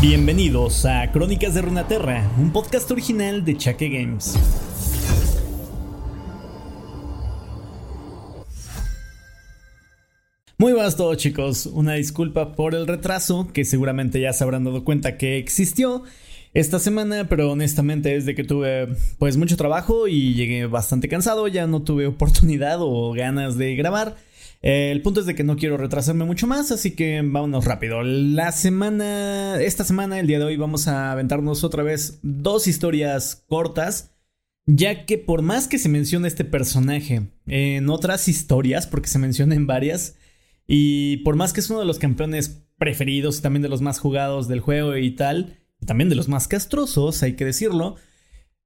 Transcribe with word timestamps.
Bienvenidos 0.00 0.86
a 0.86 1.12
Crónicas 1.12 1.52
de 1.52 1.60
Runaterra, 1.60 2.26
un 2.38 2.50
podcast 2.52 2.90
original 2.90 3.44
de 3.44 3.58
Chaque 3.58 3.90
Games. 3.90 4.34
Muy 10.56 10.72
buenas 10.72 10.96
todos 10.96 11.18
chicos, 11.18 11.66
una 11.66 11.92
disculpa 11.92 12.54
por 12.54 12.74
el 12.74 12.86
retraso 12.86 13.48
que 13.52 13.66
seguramente 13.66 14.22
ya 14.22 14.32
se 14.32 14.42
habrán 14.42 14.64
dado 14.64 14.84
cuenta 14.84 15.18
que 15.18 15.36
existió 15.36 16.04
esta 16.54 16.78
semana, 16.78 17.28
pero 17.28 17.52
honestamente 17.52 18.16
es 18.16 18.24
de 18.24 18.34
que 18.34 18.42
tuve 18.42 18.88
pues 19.18 19.36
mucho 19.36 19.58
trabajo 19.58 20.08
y 20.08 20.32
llegué 20.32 20.64
bastante 20.64 21.08
cansado, 21.08 21.46
ya 21.46 21.66
no 21.66 21.82
tuve 21.82 22.06
oportunidad 22.06 22.78
o 22.80 23.12
ganas 23.12 23.58
de 23.58 23.76
grabar. 23.76 24.16
Eh, 24.62 24.90
el 24.90 25.00
punto 25.00 25.20
es 25.20 25.26
de 25.26 25.34
que 25.34 25.44
no 25.44 25.56
quiero 25.56 25.78
retrasarme 25.78 26.24
mucho 26.24 26.46
más, 26.46 26.70
así 26.70 26.92
que 26.92 27.22
vámonos 27.24 27.64
rápido. 27.64 28.02
La 28.02 28.52
semana, 28.52 29.60
esta 29.60 29.84
semana, 29.84 30.20
el 30.20 30.26
día 30.26 30.38
de 30.38 30.44
hoy, 30.44 30.56
vamos 30.56 30.86
a 30.86 31.12
aventarnos 31.12 31.64
otra 31.64 31.82
vez 31.82 32.18
dos 32.22 32.66
historias 32.66 33.44
cortas, 33.48 34.12
ya 34.66 35.06
que 35.06 35.16
por 35.16 35.42
más 35.42 35.66
que 35.66 35.78
se 35.78 35.88
mencione 35.88 36.28
este 36.28 36.44
personaje 36.44 37.30
en 37.46 37.88
otras 37.88 38.28
historias, 38.28 38.86
porque 38.86 39.08
se 39.08 39.18
menciona 39.18 39.54
en 39.54 39.66
varias, 39.66 40.16
y 40.66 41.18
por 41.18 41.36
más 41.36 41.52
que 41.52 41.60
es 41.60 41.70
uno 41.70 41.80
de 41.80 41.86
los 41.86 41.98
campeones 41.98 42.62
preferidos 42.76 43.38
y 43.38 43.42
también 43.42 43.62
de 43.62 43.68
los 43.68 43.80
más 43.80 43.98
jugados 43.98 44.46
del 44.46 44.60
juego 44.60 44.96
y 44.96 45.10
tal, 45.12 45.58
y 45.80 45.86
también 45.86 46.10
de 46.10 46.16
los 46.16 46.28
más 46.28 46.48
castrosos, 46.48 47.22
hay 47.22 47.34
que 47.34 47.46
decirlo, 47.46 47.96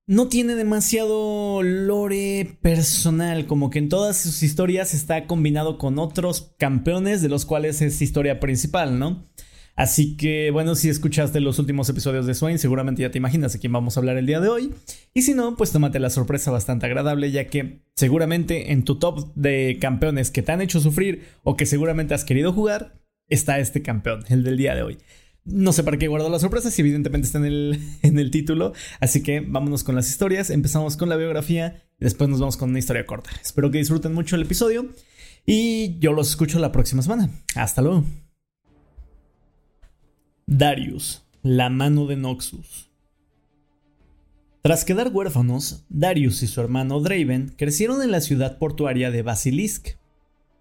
no 0.06 0.28
tiene 0.28 0.54
demasiado 0.54 1.62
lore 1.62 2.58
personal, 2.60 3.46
como 3.46 3.70
que 3.70 3.78
en 3.78 3.88
todas 3.88 4.18
sus 4.18 4.42
historias 4.42 4.92
está 4.92 5.26
combinado 5.26 5.78
con 5.78 5.98
otros 5.98 6.54
campeones 6.58 7.22
de 7.22 7.28
los 7.28 7.46
cuales 7.46 7.80
es 7.80 8.02
historia 8.02 8.38
principal, 8.38 8.98
¿no? 8.98 9.26
Así 9.76 10.16
que 10.16 10.50
bueno, 10.52 10.76
si 10.76 10.88
escuchaste 10.88 11.40
los 11.40 11.58
últimos 11.58 11.88
episodios 11.88 12.26
de 12.26 12.34
Swain, 12.34 12.58
seguramente 12.58 13.02
ya 13.02 13.10
te 13.10 13.18
imaginas 13.18 13.52
de 13.52 13.58
quién 13.58 13.72
vamos 13.72 13.96
a 13.96 14.00
hablar 14.00 14.16
el 14.18 14.26
día 14.26 14.40
de 14.40 14.48
hoy. 14.48 14.72
Y 15.14 15.22
si 15.22 15.34
no, 15.34 15.56
pues 15.56 15.72
tómate 15.72 15.98
la 15.98 16.10
sorpresa 16.10 16.52
bastante 16.52 16.86
agradable, 16.86 17.32
ya 17.32 17.48
que 17.48 17.80
seguramente 17.96 18.72
en 18.72 18.84
tu 18.84 18.98
top 18.98 19.34
de 19.34 19.78
campeones 19.80 20.30
que 20.30 20.42
te 20.42 20.52
han 20.52 20.60
hecho 20.60 20.80
sufrir 20.80 21.24
o 21.42 21.56
que 21.56 21.66
seguramente 21.66 22.14
has 22.14 22.24
querido 22.24 22.52
jugar, 22.52 23.00
está 23.28 23.58
este 23.58 23.82
campeón, 23.82 24.24
el 24.28 24.44
del 24.44 24.56
día 24.56 24.74
de 24.76 24.82
hoy. 24.82 24.98
No 25.44 25.72
sé 25.72 25.82
para 25.82 25.98
qué 25.98 26.08
guardo 26.08 26.30
la 26.30 26.38
sorpresa, 26.38 26.70
si 26.70 26.80
evidentemente 26.80 27.26
está 27.26 27.38
en 27.38 27.44
el, 27.44 27.80
en 28.02 28.18
el 28.18 28.30
título. 28.30 28.72
Así 29.00 29.22
que 29.22 29.40
vámonos 29.40 29.84
con 29.84 29.94
las 29.94 30.08
historias. 30.08 30.50
Empezamos 30.50 30.96
con 30.96 31.08
la 31.08 31.16
biografía 31.16 31.82
y 32.00 32.04
después 32.04 32.30
nos 32.30 32.40
vamos 32.40 32.56
con 32.56 32.70
una 32.70 32.78
historia 32.78 33.04
corta. 33.04 33.30
Espero 33.42 33.70
que 33.70 33.78
disfruten 33.78 34.14
mucho 34.14 34.36
el 34.36 34.42
episodio 34.42 34.88
y 35.44 35.98
yo 35.98 36.12
los 36.12 36.30
escucho 36.30 36.58
la 36.58 36.72
próxima 36.72 37.02
semana. 37.02 37.30
Hasta 37.54 37.82
luego. 37.82 38.04
Darius, 40.46 41.26
la 41.42 41.68
mano 41.68 42.06
de 42.06 42.16
Noxus. 42.16 42.90
Tras 44.62 44.86
quedar 44.86 45.10
huérfanos, 45.12 45.84
Darius 45.90 46.42
y 46.42 46.46
su 46.46 46.58
hermano 46.62 47.00
Draven 47.00 47.54
crecieron 47.58 48.00
en 48.00 48.10
la 48.10 48.22
ciudad 48.22 48.56
portuaria 48.58 49.10
de 49.10 49.22
Basilisk. 49.22 49.98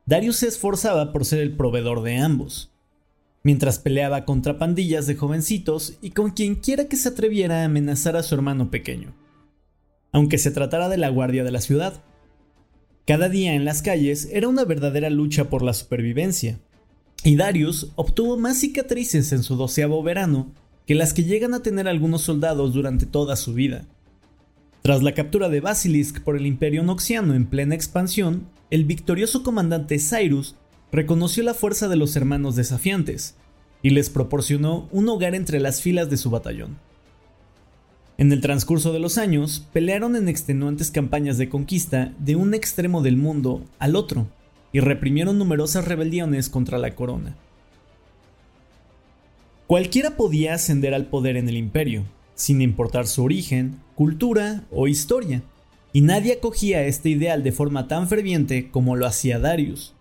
Darius 0.06 0.38
se 0.38 0.50
esforzaba 0.50 1.14
por 1.14 1.23
ser 1.23 1.39
el 1.39 1.56
proveedor 1.56 2.02
de 2.02 2.17
ambos 2.17 2.73
mientras 3.44 3.77
peleaba 3.77 4.25
contra 4.25 4.58
pandillas 4.58 5.05
de 5.05 5.16
jovencitos 5.16 5.97
y 6.02 6.11
con 6.11 6.31
quien 6.31 6.55
quiera 6.55 6.88
que 6.88 6.95
se 6.95 7.09
atreviera 7.09 7.61
a 7.61 7.66
amenazar 7.66 8.16
a 8.16 8.23
su 8.23 8.33
hermano 8.36 8.72
pequeño, 8.72 9.13
aunque 10.11 10.38
se 10.38 10.52
tratara 10.52 10.89
de 10.89 10.97
la 10.97 11.09
guardia 11.09 11.44
de 11.44 11.52
la 11.52 11.61
ciudad. 11.61 12.02
Cada 13.05 13.27
día 13.27 13.53
en 13.53 13.66
las 13.66 13.81
calles 13.81 14.30
era 14.31 14.47
una 14.47 14.64
verdadera 14.64 15.09
lucha 15.09 15.49
por 15.49 15.61
la 15.61 15.73
supervivencia, 15.73 16.59
y 17.23 17.36
Darius 17.36 17.91
obtuvo 17.95 18.38
más 18.38 18.59
cicatrices 18.59 19.31
en 19.33 19.44
su 19.44 19.55
doceavo 19.55 20.02
verano 20.03 20.52
que 20.86 20.95
las 20.95 21.14
que 21.14 21.23
llegan 21.23 21.53
a 21.53 21.61
tener 21.61 21.88
algunos 21.88 22.21
soldados 22.21 22.73
durante 22.73 23.05
toda 23.05 23.36
su 23.36 23.53
vida. 23.53 23.86
Tras 24.81 25.02
la 25.02 25.14
captura 25.14 25.47
de 25.47 25.61
Basilisk 25.61 26.21
por 26.21 26.36
el 26.36 26.45
Imperio 26.45 26.83
Noxiano 26.83 27.33
en 27.33 27.45
plena 27.45 27.75
expansión, 27.75 28.48
el 28.70 28.83
victorioso 28.83 29.43
comandante 29.43 29.98
Cyrus 29.99 30.55
reconoció 30.93 31.42
la 31.42 31.55
fuerza 31.55 31.87
de 31.87 31.95
los 31.95 32.15
hermanos 32.15 32.55
desafiantes 32.55 33.36
y 33.81 33.89
les 33.89 34.11
proporcionó 34.11 34.87
un 34.92 35.09
hogar 35.09 35.33
entre 35.33 35.59
las 35.59 35.81
filas 35.81 36.09
de 36.11 36.17
su 36.17 36.30
batallón. 36.30 36.77
En 38.20 38.31
el 38.31 38.42
transcurso 38.42 38.93
de 38.93 38.99
los 38.99 39.17
años, 39.17 39.67
pelearon 39.73 40.15
en 40.15 40.30
extenuantes 40.30 40.92
campañas 40.92 41.39
de 41.39 41.49
conquista 41.49 42.14
de 42.20 42.36
un 42.36 42.53
extremo 42.53 43.02
del 43.02 43.17
mundo 43.17 43.64
al 43.80 43.95
otro 43.95 44.27
y 44.71 44.82
reprimieron 44.82 45.39
numerosas 45.39 45.86
rebeliones 45.86 46.48
contra 46.48 46.77
la 46.77 46.93
corona. 46.93 47.36
Cualquiera 49.65 50.15
podía 50.15 50.53
ascender 50.53 50.93
al 50.93 51.08
poder 51.08 51.37
en 51.37 51.49
el 51.49 51.58
imperio, 51.58 52.03
sin 52.36 52.61
importar 52.61 53.08
su 53.08 53.23
origen, 53.23 53.80
cultura 53.95 54.65
o 54.70 54.87
historia, 54.87 55.42
y 55.92 56.02
nadie 56.02 56.33
acogía 56.33 56.83
este 56.83 57.09
ideal 57.09 57.42
de 57.42 57.52
forma 57.52 57.87
tan 57.87 58.08
ferviente 58.08 58.70
como 58.70 58.95
lo 58.95 59.08
hacía 59.08 59.39
Darius. 59.39 59.92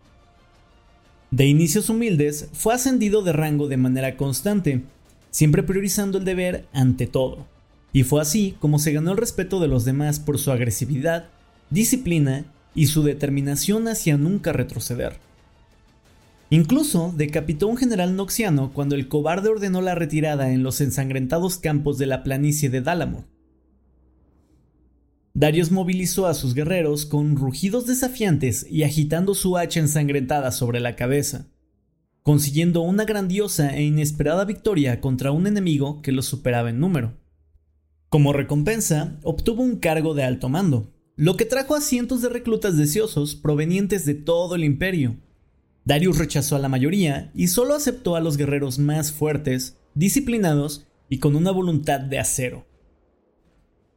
De 1.33 1.47
inicios 1.47 1.89
humildes, 1.89 2.51
fue 2.53 2.75
ascendido 2.75 3.23
de 3.23 3.33
rango 3.33 3.67
de 3.67 3.79
manera 3.79 4.19
constante, 4.19 4.83
siempre 5.31 5.63
priorizando 5.63 6.19
el 6.19 6.27
deber 6.27 6.67
ante 6.75 7.07
todo. 7.07 7.47
Y 7.91 8.03
fue 8.03 8.21
así 8.21 8.55
como 8.61 8.79
se 8.79 8.93
ganó 8.93 9.13
el 9.13 9.17
respeto 9.17 9.59
de 9.59 9.67
los 9.67 9.87
demás 9.87 10.21
por 10.21 10.39
su 10.39 10.53
agresividad, 10.53 11.31
disciplina 11.71 12.45
y 12.75 12.89
su 12.89 13.03
determinación 13.03 13.89
hacia 13.89 14.19
nunca 14.19 14.53
retroceder. 14.53 15.17
Incluso 16.51 17.15
decapitó 17.17 17.65
a 17.65 17.71
un 17.71 17.79
general 17.79 18.15
noxiano 18.15 18.71
cuando 18.75 18.95
el 18.95 19.09
cobarde 19.09 19.49
ordenó 19.49 19.81
la 19.81 19.95
retirada 19.95 20.53
en 20.53 20.63
los 20.63 20.83
ensangrentados 20.83 21.57
campos 21.57 21.97
de 21.97 22.05
la 22.05 22.25
planicie 22.25 22.69
de 22.69 22.83
Dalamor. 22.83 23.32
Darius 25.35 25.71
movilizó 25.71 26.27
a 26.27 26.35
sus 26.35 26.55
guerreros 26.55 27.07
con 27.07 27.37
rugidos 27.37 27.87
desafiantes 27.87 28.67
y 28.69 28.83
agitando 28.83 29.35
su 29.35 29.57
hacha 29.57 29.81
ensangrentada 29.81 30.53
sobre 30.53 30.79
la 30.79 30.95
cabeza, 30.95 31.47
consiguiendo 32.23 32.83
una 32.83 33.05
grandiosa 33.07 33.75
e 33.75 33.83
inesperada 33.83 34.45
victoria 34.45 35.01
contra 35.01 35.33
un 35.33 35.47
enemigo 35.47 36.03
que 36.03 36.13
los 36.13 36.27
superaba 36.27 36.69
en 36.69 36.81
número. 36.81 37.15
Como 38.11 38.35
recompensa, 38.35 39.19
obtuvo 39.23 39.63
un 39.63 39.77
cargo 39.77 40.13
de 40.13 40.23
alto 40.23 40.51
mando, 40.51 40.93
lo 41.17 41.37
que 41.39 41.47
trajo 41.47 41.75
a 41.75 41.81
cientos 41.81 42.21
de 42.21 42.29
reclutas 42.29 42.77
deseosos 42.77 43.35
provenientes 43.35 44.05
de 44.05 44.15
todo 44.15 44.55
el 44.55 44.65
imperio. 44.65 45.17
Darius 45.87 46.19
rechazó 46.19 46.57
a 46.57 46.59
la 46.59 46.69
mayoría 46.69 47.31
y 47.35 47.49
solo 47.49 47.75
aceptó 47.75 48.17
a 48.17 48.21
los 48.21 48.37
guerreros 48.37 48.79
más 48.79 49.13
fuertes, 49.13 49.79
disciplinados 49.95 50.87
y 51.09 51.19
con 51.19 51.37
una 51.37 51.51
voluntad 51.51 52.01
de 52.01 52.19
acero. 52.19 52.67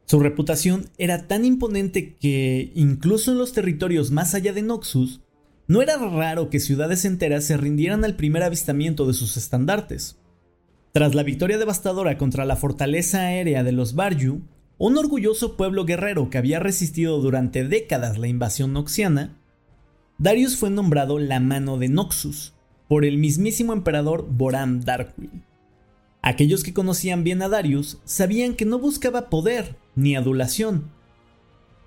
Su 0.05 0.19
reputación 0.19 0.89
era 0.97 1.27
tan 1.27 1.45
imponente 1.45 2.16
que, 2.16 2.71
incluso 2.75 3.31
en 3.31 3.39
los 3.39 3.53
territorios 3.53 4.11
más 4.11 4.35
allá 4.35 4.53
de 4.53 4.61
Noxus, 4.61 5.21
no 5.67 5.81
era 5.81 5.97
raro 5.97 6.49
que 6.49 6.59
ciudades 6.59 7.05
enteras 7.05 7.45
se 7.45 7.57
rindieran 7.57 8.05
al 8.05 8.16
primer 8.16 8.43
avistamiento 8.43 9.07
de 9.07 9.13
sus 9.13 9.35
estandartes. 9.35 10.17
Tras 10.91 11.16
la 11.16 11.23
victoria 11.23 11.57
devastadora 11.57 12.17
contra 12.17 12.45
la 12.45 12.55
fortaleza 12.55 13.21
aérea 13.21 13.63
de 13.63 13.71
los 13.71 13.95
Baryu, 13.95 14.41
un 14.77 14.97
orgulloso 14.97 15.57
pueblo 15.57 15.85
guerrero 15.85 16.29
que 16.29 16.37
había 16.37 16.59
resistido 16.59 17.19
durante 17.19 17.67
décadas 17.67 18.17
la 18.17 18.27
invasión 18.27 18.73
noxiana, 18.73 19.37
Darius 20.17 20.55
fue 20.55 20.69
nombrado 20.69 21.17
la 21.17 21.39
mano 21.39 21.77
de 21.77 21.89
Noxus 21.89 22.53
por 22.87 23.05
el 23.05 23.17
mismísimo 23.17 23.73
emperador 23.73 24.27
Boram 24.29 24.81
Darkwill. 24.81 25.43
Aquellos 26.25 26.63
que 26.63 26.74
conocían 26.74 27.24
bien 27.24 27.44
a 27.44 27.50
Darius 27.50 28.00
sabían 28.03 28.56
que 28.56 28.66
no 28.66 28.80
buscaba 28.80 29.30
poder, 29.30 29.75
ni 29.94 30.16
adulación. 30.16 30.90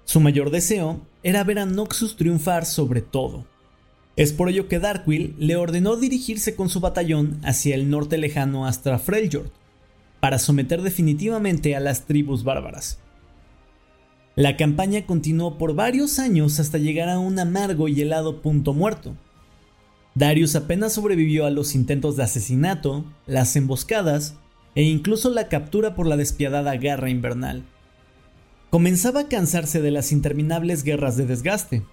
Su 0.04 0.20
mayor 0.20 0.52
deseo 0.52 1.00
era 1.24 1.42
ver 1.42 1.58
a 1.58 1.66
Noxus 1.66 2.16
triunfar 2.16 2.64
sobre 2.64 3.02
todo. 3.02 3.46
Es 4.14 4.32
por 4.32 4.48
ello 4.48 4.68
que 4.68 4.78
Darkwill 4.78 5.34
le 5.40 5.56
ordenó 5.56 5.96
dirigirse 5.96 6.54
con 6.54 6.68
su 6.68 6.78
batallón 6.78 7.40
hacia 7.42 7.74
el 7.74 7.90
norte 7.90 8.16
lejano 8.16 8.64
hasta 8.64 8.96
Freljord, 9.00 9.50
para 10.20 10.38
someter 10.38 10.82
definitivamente 10.82 11.74
a 11.74 11.80
las 11.80 12.06
tribus 12.06 12.44
bárbaras. 12.44 13.00
La 14.36 14.56
campaña 14.56 15.04
continuó 15.04 15.58
por 15.58 15.74
varios 15.74 16.20
años 16.20 16.60
hasta 16.60 16.78
llegar 16.78 17.08
a 17.08 17.18
un 17.18 17.40
amargo 17.40 17.88
y 17.88 18.02
helado 18.02 18.40
punto 18.40 18.72
muerto. 18.72 19.16
Darius 20.18 20.56
apenas 20.56 20.94
sobrevivió 20.94 21.46
a 21.46 21.50
los 21.50 21.76
intentos 21.76 22.16
de 22.16 22.24
asesinato, 22.24 23.04
las 23.28 23.54
emboscadas 23.54 24.34
e 24.74 24.82
incluso 24.82 25.30
la 25.30 25.46
captura 25.46 25.94
por 25.94 26.08
la 26.08 26.16
despiadada 26.16 26.74
guerra 26.74 27.08
invernal. 27.08 27.62
Comenzaba 28.68 29.20
a 29.20 29.28
cansarse 29.28 29.80
de 29.80 29.92
las 29.92 30.10
interminables 30.10 30.82
guerras 30.82 31.16
de 31.16 31.26
desgaste, 31.26 31.84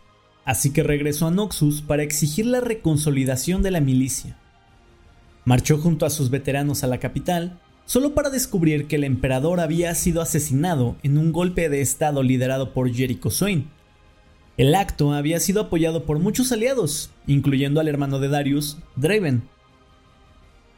así 0.44 0.74
que 0.74 0.82
regresó 0.82 1.28
a 1.28 1.32
Noxus 1.32 1.84
para 1.84 2.02
exigir 2.02 2.48
la 2.48 2.62
reconsolidación 2.62 3.62
de 3.62 3.70
la 3.70 3.80
milicia. 3.80 4.36
Marchó 5.44 5.78
junto 5.78 6.08
a 6.08 6.10
sus 6.10 6.32
veteranos 6.32 6.84
a 6.84 6.88
la 6.88 6.98
capital, 6.98 7.60
solo 7.86 8.16
para 8.16 8.32
descubrir 8.32 8.88
que 8.88 8.96
el 8.96 9.04
emperador 9.04 9.60
había 9.60 9.94
sido 9.94 10.24
asesinado 10.24 10.96
en 11.04 11.20
un 11.20 11.32
golpe 11.32 11.70
de 11.70 11.82
estado 11.82 12.24
liderado 12.24 12.74
por 12.74 12.92
Jericho 12.92 13.30
Swain. 13.30 13.70
El 14.58 14.74
acto 14.74 15.12
había 15.12 15.42
sido 15.42 15.62
apoyado 15.62 16.06
por 16.06 16.20
muchos 16.20 16.54
aliados, 16.54 17.12
incluyendo 17.28 17.82
al 17.82 17.90
hermano 17.90 18.20
de 18.20 18.30
Darius, 18.30 18.78
Draven. 18.96 19.44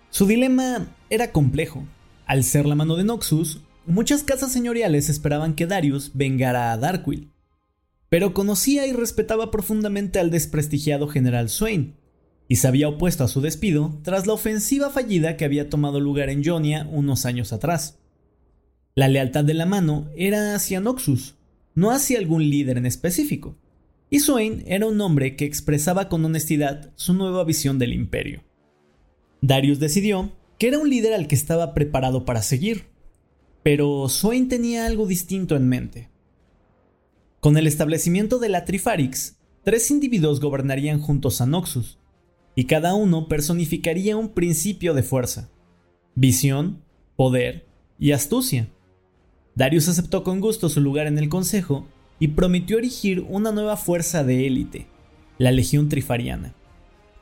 Su 0.09 0.25
dilema 0.25 0.95
era 1.11 1.31
complejo 1.31 1.85
Al 2.25 2.43
ser 2.43 2.65
la 2.65 2.73
mano 2.73 2.95
de 2.95 3.03
Noxus, 3.03 3.61
muchas 3.85 4.23
casas 4.23 4.51
señoriales 4.51 5.09
esperaban 5.09 5.53
que 5.53 5.67
Darius 5.67 6.11
vengara 6.15 6.71
a 6.71 6.77
Darkwill. 6.77 7.29
Pero 8.09 8.33
conocía 8.33 8.87
y 8.87 8.93
respetaba 8.93 9.51
profundamente 9.51 10.17
al 10.17 10.31
desprestigiado 10.31 11.07
general 11.07 11.49
Swain, 11.49 11.97
y 12.47 12.55
se 12.55 12.67
había 12.67 12.89
opuesto 12.89 13.25
a 13.25 13.27
su 13.27 13.41
despido 13.41 13.99
tras 14.01 14.25
la 14.25 14.33
ofensiva 14.33 14.89
fallida 14.89 15.37
que 15.37 15.45
había 15.45 15.69
tomado 15.69 15.99
lugar 15.99 16.29
en 16.29 16.43
Jonia 16.43 16.87
unos 16.91 17.27
años 17.27 17.53
atrás. 17.53 17.99
La 18.95 19.07
lealtad 19.07 19.43
de 19.43 19.53
la 19.53 19.67
mano 19.67 20.09
era 20.15 20.55
hacia 20.55 20.79
Noxus, 20.79 21.35
no 21.75 21.91
hacia 21.91 22.17
algún 22.17 22.49
líder 22.49 22.77
en 22.79 22.87
específico, 22.87 23.55
Swain 24.11 24.63
era 24.67 24.85
un 24.85 24.99
hombre 25.01 25.35
que 25.35 25.45
expresaba 25.45 26.09
con 26.09 26.23
honestidad 26.23 26.91
su 26.95 27.13
nueva 27.13 27.43
visión 27.43 27.77
del 27.79 27.93
imperio. 27.93 28.43
Darius 29.41 29.79
decidió 29.79 30.31
que 30.57 30.67
era 30.67 30.79
un 30.79 30.89
líder 30.89 31.13
al 31.13 31.27
que 31.27 31.35
estaba 31.35 31.73
preparado 31.73 32.25
para 32.25 32.41
seguir. 32.41 32.85
Pero 33.63 34.07
Swain 34.07 34.47
tenía 34.47 34.85
algo 34.85 35.05
distinto 35.05 35.55
en 35.55 35.67
mente. 35.67 36.09
Con 37.39 37.57
el 37.57 37.67
establecimiento 37.67 38.39
de 38.39 38.49
la 38.49 38.65
Trifarix, 38.65 39.37
tres 39.63 39.91
individuos 39.91 40.39
gobernarían 40.39 40.99
juntos 40.99 41.41
a 41.41 41.45
Noxus, 41.45 41.99
y 42.55 42.65
cada 42.65 42.95
uno 42.95 43.27
personificaría 43.27 44.17
un 44.17 44.29
principio 44.29 44.93
de 44.93 45.03
fuerza, 45.03 45.49
visión, 46.15 46.81
poder 47.15 47.67
y 47.99 48.13
astucia. 48.13 48.69
Darius 49.53 49.87
aceptó 49.87 50.23
con 50.23 50.39
gusto 50.39 50.69
su 50.69 50.81
lugar 50.81 51.05
en 51.07 51.17
el 51.17 51.29
consejo 51.29 51.87
y 52.19 52.29
prometió 52.29 52.77
erigir 52.77 53.25
una 53.27 53.51
nueva 53.51 53.77
fuerza 53.77 54.23
de 54.23 54.47
élite, 54.47 54.87
la 55.37 55.51
Legión 55.51 55.89
Trifariana, 55.89 56.53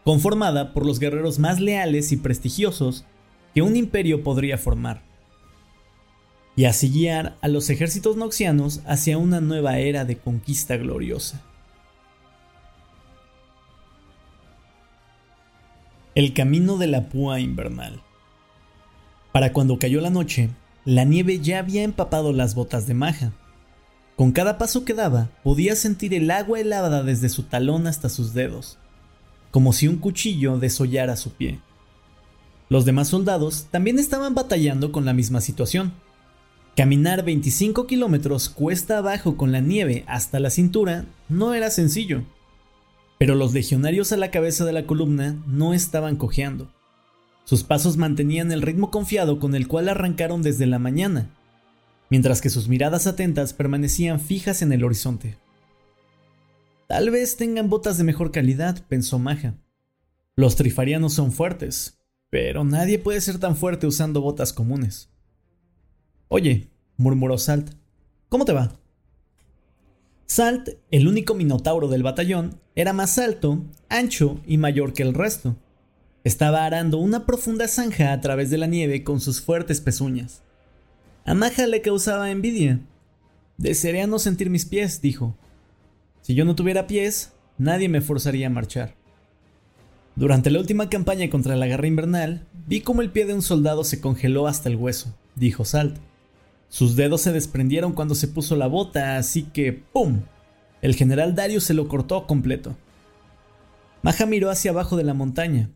conformada 0.04 0.74
por 0.74 0.86
los 0.86 1.00
guerreros 1.00 1.40
más 1.40 1.60
leales 1.60 2.12
y 2.12 2.18
prestigiosos 2.18 3.06
que 3.54 3.62
un 3.62 3.76
imperio 3.76 4.24
podría 4.24 4.58
formar, 4.58 5.02
y 6.56 6.66
así 6.66 6.90
guiar 6.90 7.36
a 7.42 7.48
los 7.48 7.70
ejércitos 7.70 8.16
noxianos 8.16 8.82
hacia 8.86 9.18
una 9.18 9.42
nueva 9.42 9.78
era 9.80 10.06
de 10.06 10.18
conquista 10.18 10.78
gloriosa. 10.78 11.42
El 16.16 16.34
camino 16.34 16.78
de 16.78 16.88
la 16.88 17.10
púa 17.10 17.42
invernal. 17.42 18.02
Para 19.34 19.52
cuando 19.52 19.78
cayó 19.80 20.00
la 20.00 20.10
noche, 20.10 20.50
la 20.86 21.04
nieve 21.04 21.40
ya 21.40 21.60
había 21.60 21.84
empapado 21.84 22.32
las 22.32 22.56
botas 22.56 22.88
de 22.88 22.94
Maja. 22.94 23.34
Con 24.16 24.32
cada 24.32 24.58
paso 24.58 24.86
que 24.86 24.94
daba, 24.94 25.30
podía 25.44 25.76
sentir 25.76 26.14
el 26.14 26.32
agua 26.32 26.62
helada 26.62 27.04
desde 27.04 27.28
su 27.28 27.44
talón 27.44 27.86
hasta 27.86 28.08
sus 28.08 28.34
dedos, 28.34 28.78
como 29.52 29.74
si 29.74 29.90
un 29.90 29.98
cuchillo 29.98 30.58
desollara 30.58 31.18
su 31.18 31.32
pie. 31.32 31.60
Los 32.70 32.86
demás 32.86 33.10
soldados 33.10 33.68
también 33.72 34.00
estaban 34.00 34.34
batallando 34.34 34.94
con 34.94 35.04
la 35.04 35.14
misma 35.14 35.42
situación. 35.42 35.92
Caminar 36.78 37.24
25 37.24 37.88
kilómetros 37.88 38.48
cuesta 38.48 38.98
abajo 38.98 39.36
con 39.36 39.52
la 39.52 39.60
nieve 39.60 40.06
hasta 40.08 40.40
la 40.40 40.50
cintura 40.50 41.06
no 41.28 41.54
era 41.54 41.70
sencillo. 41.70 42.24
Pero 43.18 43.36
los 43.36 43.54
legionarios 43.54 44.14
a 44.14 44.18
la 44.18 44.32
cabeza 44.32 44.64
de 44.66 44.74
la 44.74 44.86
columna 44.86 45.38
no 45.46 45.74
estaban 45.74 46.16
cojeando. 46.16 46.70
Sus 47.44 47.64
pasos 47.64 47.98
mantenían 47.98 48.52
el 48.52 48.62
ritmo 48.62 48.92
confiado 48.92 49.40
con 49.40 49.56
el 49.56 49.68
cual 49.68 49.90
arrancaron 49.90 50.42
desde 50.42 50.66
la 50.66 50.80
mañana, 50.80 51.30
mientras 52.10 52.42
que 52.42 52.50
sus 52.50 52.68
miradas 52.68 53.08
atentas 53.08 53.54
permanecían 53.54 54.20
fijas 54.20 54.62
en 54.62 54.72
el 54.72 54.84
horizonte. 54.84 55.38
Tal 56.88 57.10
vez 57.10 57.38
tengan 57.38 57.70
botas 57.70 57.98
de 57.98 58.04
mejor 58.04 58.32
calidad, 58.32 58.84
pensó 58.88 59.18
Maja. 59.18 59.56
Los 60.36 60.56
trifarianos 60.56 61.14
son 61.14 61.32
fuertes, 61.32 61.98
pero 62.30 62.64
nadie 62.64 63.00
puede 63.00 63.22
ser 63.22 63.40
tan 63.40 63.56
fuerte 63.56 63.88
usando 63.88 64.22
botas 64.22 64.54
comunes. 64.54 65.10
Oye, 66.28 66.70
murmuró 66.98 67.38
Salt, 67.38 67.72
¿cómo 68.30 68.46
te 68.46 68.54
va? 68.54 68.78
Salt, 70.28 70.70
el 70.92 71.08
único 71.08 71.36
minotauro 71.36 71.88
del 71.88 72.04
batallón, 72.04 72.60
era 72.76 72.94
más 72.94 73.18
alto, 73.18 73.64
ancho 73.90 74.42
y 74.46 74.58
mayor 74.58 74.94
que 74.94 75.04
el 75.04 75.14
resto. 75.14 75.56
Estaba 76.24 76.66
arando 76.66 76.98
una 76.98 77.26
profunda 77.26 77.68
zanja 77.68 78.12
a 78.12 78.20
través 78.20 78.50
de 78.50 78.58
la 78.58 78.68
nieve 78.68 79.04
con 79.04 79.20
sus 79.20 79.40
fuertes 79.40 79.80
pezuñas. 79.80 80.42
A 81.28 81.34
Maja 81.34 81.66
le 81.66 81.82
causaba 81.82 82.30
envidia. 82.30 82.82
Desearía 83.58 84.06
no 84.06 84.20
sentir 84.20 84.52
mis 84.52 84.66
pies, 84.68 85.02
dijo. 85.02 85.36
Si 86.22 86.36
yo 86.36 86.46
no 86.46 86.54
tuviera 86.54 86.86
pies, 86.86 87.34
nadie 87.58 87.90
me 87.90 88.02
forzaría 88.02 88.46
a 88.46 88.52
marchar. 88.52 88.94
Durante 90.16 90.52
la 90.52 90.60
última 90.60 90.88
campaña 90.88 91.28
contra 91.32 91.56
la 91.56 91.66
guerra 91.66 91.88
invernal, 91.88 92.46
vi 92.68 92.82
cómo 92.82 93.02
el 93.02 93.10
pie 93.10 93.26
de 93.26 93.34
un 93.34 93.42
soldado 93.42 93.84
se 93.84 94.00
congeló 94.00 94.46
hasta 94.46 94.70
el 94.70 94.76
hueso, 94.76 95.16
dijo 95.34 95.66
Salt. 95.66 95.98
Sus 96.70 96.96
dedos 96.96 97.22
se 97.22 97.32
desprendieron 97.32 97.94
cuando 97.94 98.14
se 98.14 98.28
puso 98.28 98.56
la 98.56 98.68
bota, 98.68 99.18
así 99.18 99.44
que 99.44 99.74
¡pum! 99.74 100.22
El 100.84 100.94
general 100.94 101.34
Darius 101.34 101.64
se 101.64 101.74
lo 101.74 101.88
cortó 101.88 102.28
completo. 102.28 102.78
Maja 104.04 104.28
miró 104.28 104.52
hacia 104.52 104.70
abajo 104.70 104.96
de 104.96 105.04
la 105.04 105.16
montaña. 105.16 105.72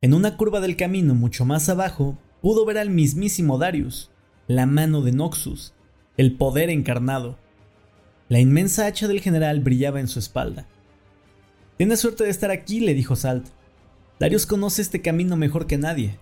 En 0.00 0.14
una 0.14 0.36
curva 0.36 0.60
del 0.60 0.76
camino 0.76 1.16
mucho 1.16 1.44
más 1.44 1.68
abajo, 1.68 2.16
pudo 2.40 2.64
ver 2.64 2.78
al 2.78 2.90
mismísimo 2.90 3.58
Darius, 3.58 4.10
la 4.50 4.66
mano 4.66 5.00
de 5.00 5.12
Noxus, 5.12 5.74
el 6.16 6.32
poder 6.32 6.70
encarnado. 6.70 7.38
La 8.28 8.40
inmensa 8.40 8.84
hacha 8.86 9.06
del 9.06 9.20
general 9.20 9.60
brillaba 9.60 10.00
en 10.00 10.08
su 10.08 10.18
espalda. 10.18 10.66
Tienes 11.76 12.00
suerte 12.00 12.24
de 12.24 12.30
estar 12.30 12.50
aquí, 12.50 12.80
le 12.80 12.94
dijo 12.94 13.14
Salt. 13.14 13.46
Darius 14.18 14.46
conoce 14.46 14.82
este 14.82 15.02
camino 15.02 15.36
mejor 15.36 15.68
que 15.68 15.78
nadie. 15.78 16.18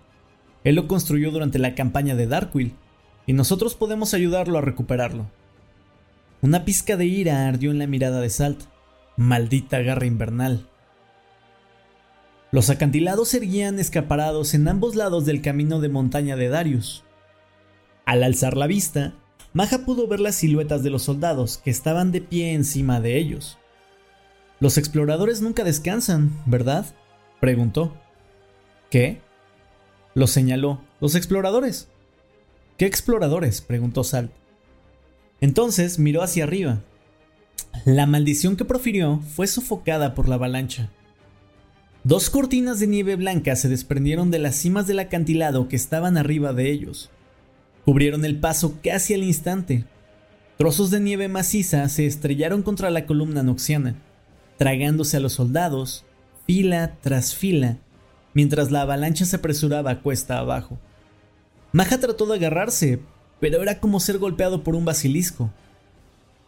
Él 0.62 0.74
lo 0.74 0.88
construyó 0.88 1.30
durante 1.30 1.58
la 1.58 1.74
campaña 1.74 2.16
de 2.16 2.26
Darkwill, 2.26 2.74
y 3.26 3.32
nosotros 3.32 3.74
podemos 3.74 4.12
ayudarlo 4.12 4.58
a 4.58 4.60
recuperarlo. 4.60 5.30
Una 6.42 6.66
pizca 6.66 6.98
de 6.98 7.06
ira 7.06 7.48
ardió 7.48 7.70
en 7.70 7.78
la 7.78 7.86
mirada 7.86 8.20
de 8.20 8.28
Salt. 8.28 8.64
Maldita 9.16 9.78
garra 9.78 10.04
invernal. 10.04 10.68
Los 12.52 12.68
acantilados 12.68 13.32
erguían 13.32 13.78
escaparados 13.78 14.52
en 14.52 14.68
ambos 14.68 14.96
lados 14.96 15.24
del 15.24 15.40
camino 15.40 15.80
de 15.80 15.88
montaña 15.88 16.36
de 16.36 16.50
Darius. 16.50 17.04
Al 18.08 18.22
alzar 18.22 18.56
la 18.56 18.66
vista, 18.66 19.12
Maja 19.52 19.84
pudo 19.84 20.08
ver 20.08 20.18
las 20.18 20.36
siluetas 20.36 20.82
de 20.82 20.88
los 20.88 21.02
soldados 21.02 21.58
que 21.58 21.68
estaban 21.68 22.10
de 22.10 22.22
pie 22.22 22.54
encima 22.54 23.02
de 23.02 23.18
ellos. 23.18 23.58
Los 24.60 24.78
exploradores 24.78 25.42
nunca 25.42 25.62
descansan, 25.62 26.32
¿verdad? 26.46 26.86
preguntó. 27.38 27.92
¿Qué? 28.88 29.20
Lo 30.14 30.26
señaló. 30.26 30.80
Los 31.02 31.16
exploradores. 31.16 31.88
¿Qué 32.78 32.86
exploradores? 32.86 33.60
preguntó 33.60 34.04
Salt. 34.04 34.32
Entonces 35.42 35.98
miró 35.98 36.22
hacia 36.22 36.44
arriba. 36.44 36.80
La 37.84 38.06
maldición 38.06 38.56
que 38.56 38.64
profirió 38.64 39.20
fue 39.36 39.46
sofocada 39.46 40.14
por 40.14 40.30
la 40.30 40.36
avalancha. 40.36 40.88
Dos 42.04 42.30
cortinas 42.30 42.80
de 42.80 42.86
nieve 42.86 43.16
blanca 43.16 43.54
se 43.54 43.68
desprendieron 43.68 44.30
de 44.30 44.38
las 44.38 44.56
cimas 44.56 44.86
del 44.86 45.00
acantilado 45.00 45.68
que 45.68 45.76
estaban 45.76 46.16
arriba 46.16 46.54
de 46.54 46.70
ellos. 46.70 47.10
Cubrieron 47.88 48.26
el 48.26 48.38
paso 48.38 48.80
casi 48.84 49.14
al 49.14 49.22
instante. 49.22 49.86
Trozos 50.58 50.90
de 50.90 51.00
nieve 51.00 51.26
maciza 51.28 51.88
se 51.88 52.04
estrellaron 52.04 52.62
contra 52.62 52.90
la 52.90 53.06
columna 53.06 53.42
noxiana 53.42 53.94
tragándose 54.58 55.16
a 55.16 55.20
los 55.20 55.32
soldados, 55.32 56.04
fila 56.46 56.98
tras 57.00 57.34
fila, 57.34 57.78
mientras 58.34 58.70
la 58.70 58.82
avalancha 58.82 59.24
se 59.24 59.36
apresuraba 59.36 60.02
cuesta 60.02 60.38
abajo. 60.38 60.78
Maja 61.72 61.98
trató 61.98 62.26
de 62.26 62.34
agarrarse, 62.34 63.00
pero 63.40 63.62
era 63.62 63.80
como 63.80 64.00
ser 64.00 64.18
golpeado 64.18 64.62
por 64.62 64.74
un 64.74 64.84
basilisco. 64.84 65.50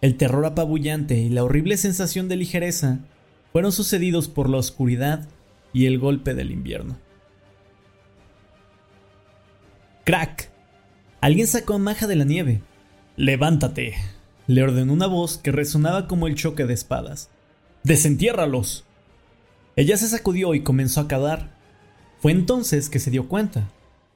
El 0.02 0.18
terror 0.18 0.44
apabullante 0.44 1.16
y 1.16 1.30
la 1.30 1.42
horrible 1.42 1.78
sensación 1.78 2.28
de 2.28 2.36
ligereza 2.36 2.98
fueron 3.50 3.72
sucedidos 3.72 4.28
por 4.28 4.50
la 4.50 4.58
oscuridad 4.58 5.26
y 5.72 5.86
el 5.86 5.98
golpe 5.98 6.34
del 6.34 6.50
invierno. 6.50 6.98
¡Crack! 10.04 10.49
Alguien 11.20 11.46
sacó 11.46 11.74
a 11.74 11.78
Maja 11.78 12.06
de 12.06 12.16
la 12.16 12.24
nieve. 12.24 12.62
¡Levántate! 13.16 13.94
le 14.46 14.62
ordenó 14.62 14.92
una 14.94 15.06
voz 15.06 15.38
que 15.38 15.52
resonaba 15.52 16.08
como 16.08 16.26
el 16.26 16.34
choque 16.34 16.64
de 16.64 16.74
espadas. 16.74 17.28
¡Desentiérralos! 17.84 18.84
Ella 19.76 19.96
se 19.96 20.08
sacudió 20.08 20.54
y 20.54 20.62
comenzó 20.62 21.02
a 21.02 21.08
cavar. 21.08 21.50
Fue 22.20 22.32
entonces 22.32 22.88
que 22.88 22.98
se 22.98 23.10
dio 23.10 23.28
cuenta. 23.28 23.68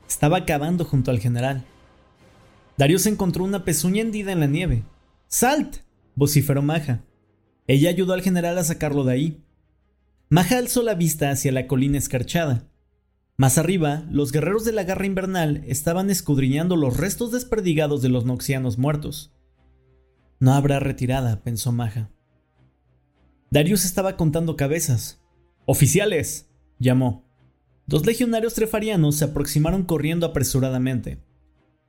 Estaba 0.08 0.44
cavando 0.44 0.84
junto 0.84 1.10
al 1.10 1.20
general. 1.20 1.64
Darius 2.76 3.06
encontró 3.06 3.44
una 3.44 3.64
pezuña 3.64 4.00
hendida 4.02 4.32
en 4.32 4.40
la 4.40 4.46
nieve. 4.46 4.82
¡Salt! 5.28 5.76
vociferó 6.16 6.62
Maja. 6.62 7.02
Ella 7.66 7.90
ayudó 7.90 8.14
al 8.14 8.22
general 8.22 8.58
a 8.58 8.64
sacarlo 8.64 9.04
de 9.04 9.12
ahí. 9.12 9.44
Maja 10.30 10.58
alzó 10.58 10.82
la 10.82 10.94
vista 10.94 11.30
hacia 11.30 11.52
la 11.52 11.66
colina 11.66 11.98
escarchada. 11.98 12.64
Más 13.36 13.58
arriba, 13.58 14.04
los 14.10 14.30
guerreros 14.30 14.64
de 14.64 14.72
la 14.72 14.84
garra 14.84 15.06
invernal 15.06 15.64
estaban 15.66 16.08
escudriñando 16.08 16.76
los 16.76 16.96
restos 16.96 17.32
desperdigados 17.32 18.00
de 18.00 18.08
los 18.08 18.24
noxianos 18.24 18.78
muertos. 18.78 19.32
No 20.38 20.54
habrá 20.54 20.78
retirada, 20.78 21.42
pensó 21.42 21.72
Maja. 21.72 22.10
Darius 23.50 23.84
estaba 23.84 24.16
contando 24.16 24.56
cabezas. 24.56 25.20
¡Oficiales! 25.66 26.48
llamó. 26.78 27.24
Dos 27.86 28.06
legionarios 28.06 28.54
trefarianos 28.54 29.16
se 29.16 29.24
aproximaron 29.24 29.82
corriendo 29.84 30.26
apresuradamente. 30.26 31.18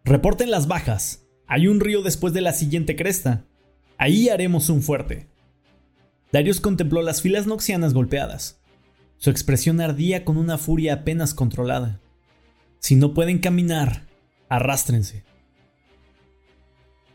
Reporten 0.03 0.51
las 0.51 0.67
bajas. 0.67 1.27
Hay 1.47 1.67
un 1.67 1.79
río 1.79 2.01
después 2.01 2.33
de 2.33 2.41
la 2.41 2.53
siguiente 2.53 2.95
cresta. 2.95 3.45
Ahí 3.97 4.29
haremos 4.29 4.69
un 4.69 4.81
fuerte. 4.81 5.27
Darius 6.31 6.59
contempló 6.59 7.01
las 7.01 7.21
filas 7.21 7.47
noxianas 7.47 7.93
golpeadas. 7.93 8.61
Su 9.25 9.31
expresión 9.31 9.81
ardía 9.81 10.23
con 10.23 10.37
una 10.37 10.59
furia 10.59 10.93
apenas 10.93 11.33
controlada. 11.33 11.99
Si 12.77 12.95
no 12.95 13.15
pueden 13.15 13.39
caminar, 13.39 14.03
arrástrense. 14.49 15.23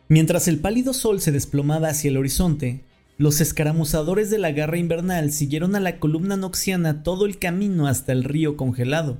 Mientras 0.08 0.48
el 0.48 0.58
pálido 0.58 0.92
sol 0.92 1.20
se 1.20 1.30
desplomaba 1.30 1.86
hacia 1.86 2.10
el 2.10 2.16
horizonte, 2.16 2.82
los 3.16 3.40
escaramuzadores 3.40 4.28
de 4.28 4.38
la 4.38 4.50
garra 4.50 4.76
invernal 4.76 5.30
siguieron 5.30 5.76
a 5.76 5.78
la 5.78 6.00
columna 6.00 6.36
noxiana 6.36 7.04
todo 7.04 7.26
el 7.26 7.38
camino 7.38 7.86
hasta 7.86 8.10
el 8.10 8.24
río 8.24 8.56
congelado, 8.56 9.18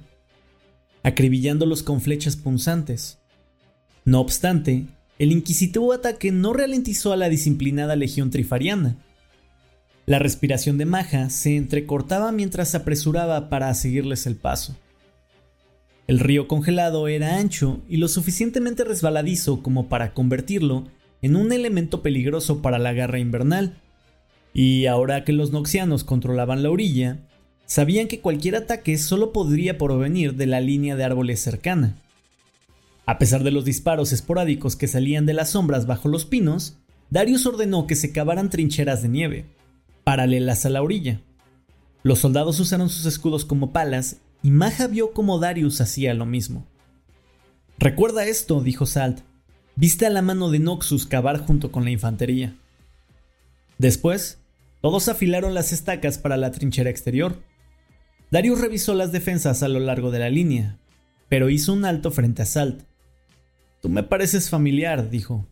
acribillándolos 1.04 1.84
con 1.84 2.00
flechas 2.00 2.34
punzantes. 2.34 3.20
No 4.04 4.18
obstante, 4.18 4.88
el 5.20 5.30
inquisitivo 5.30 5.92
ataque 5.92 6.32
no 6.32 6.54
ralentizó 6.54 7.12
a 7.12 7.16
la 7.16 7.28
disciplinada 7.28 7.94
legión 7.94 8.30
trifariana. 8.30 8.96
La 10.10 10.18
respiración 10.18 10.76
de 10.76 10.86
Maja 10.86 11.30
se 11.30 11.56
entrecortaba 11.56 12.32
mientras 12.32 12.70
se 12.70 12.78
apresuraba 12.78 13.48
para 13.48 13.72
seguirles 13.74 14.26
el 14.26 14.34
paso. 14.34 14.74
El 16.08 16.18
río 16.18 16.48
congelado 16.48 17.06
era 17.06 17.36
ancho 17.36 17.80
y 17.88 17.98
lo 17.98 18.08
suficientemente 18.08 18.82
resbaladizo 18.82 19.62
como 19.62 19.88
para 19.88 20.12
convertirlo 20.12 20.88
en 21.22 21.36
un 21.36 21.52
elemento 21.52 22.02
peligroso 22.02 22.60
para 22.60 22.80
la 22.80 22.92
garra 22.92 23.20
invernal. 23.20 23.76
Y 24.52 24.86
ahora 24.86 25.22
que 25.22 25.32
los 25.32 25.52
noxianos 25.52 26.02
controlaban 26.02 26.64
la 26.64 26.72
orilla, 26.72 27.20
sabían 27.64 28.08
que 28.08 28.18
cualquier 28.18 28.56
ataque 28.56 28.98
solo 28.98 29.32
podría 29.32 29.78
provenir 29.78 30.34
de 30.34 30.46
la 30.46 30.60
línea 30.60 30.96
de 30.96 31.04
árboles 31.04 31.38
cercana. 31.38 31.94
A 33.06 33.18
pesar 33.18 33.44
de 33.44 33.52
los 33.52 33.64
disparos 33.64 34.10
esporádicos 34.10 34.74
que 34.74 34.88
salían 34.88 35.24
de 35.24 35.34
las 35.34 35.50
sombras 35.50 35.86
bajo 35.86 36.08
los 36.08 36.24
pinos, 36.24 36.78
Darius 37.10 37.46
ordenó 37.46 37.86
que 37.86 37.94
se 37.94 38.10
cavaran 38.10 38.50
trincheras 38.50 39.02
de 39.02 39.08
nieve, 39.08 39.46
paralelas 40.04 40.66
a 40.66 40.70
la 40.70 40.82
orilla. 40.82 41.20
Los 42.02 42.20
soldados 42.20 42.58
usaron 42.60 42.88
sus 42.88 43.06
escudos 43.06 43.44
como 43.44 43.72
palas 43.72 44.18
y 44.42 44.50
Maja 44.50 44.86
vio 44.86 45.12
cómo 45.12 45.38
Darius 45.38 45.80
hacía 45.80 46.14
lo 46.14 46.26
mismo. 46.26 46.66
Recuerda 47.78 48.24
esto, 48.24 48.60
dijo 48.60 48.86
Salt. 48.86 49.20
Viste 49.76 50.06
a 50.06 50.10
la 50.10 50.22
mano 50.22 50.50
de 50.50 50.58
Noxus 50.58 51.06
cavar 51.06 51.38
junto 51.38 51.72
con 51.72 51.84
la 51.84 51.90
infantería. 51.90 52.56
Después, 53.78 54.38
todos 54.80 55.08
afilaron 55.08 55.54
las 55.54 55.72
estacas 55.72 56.18
para 56.18 56.36
la 56.36 56.50
trinchera 56.50 56.90
exterior. 56.90 57.42
Darius 58.30 58.60
revisó 58.60 58.94
las 58.94 59.12
defensas 59.12 59.62
a 59.62 59.68
lo 59.68 59.80
largo 59.80 60.10
de 60.10 60.18
la 60.18 60.30
línea, 60.30 60.78
pero 61.28 61.50
hizo 61.50 61.72
un 61.72 61.84
alto 61.84 62.10
frente 62.10 62.42
a 62.42 62.46
Salt. 62.46 62.82
Tú 63.80 63.88
me 63.88 64.02
pareces 64.02 64.50
familiar, 64.50 65.10
dijo. 65.10 65.46